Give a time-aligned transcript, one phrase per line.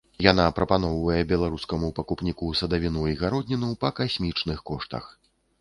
[0.31, 5.05] Яна прапаноўвае беларускаму пакупніку садавіну і гародніну па касмічных коштах.